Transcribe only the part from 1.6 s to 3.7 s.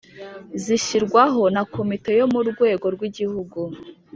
comite yo murwego rw’igihugu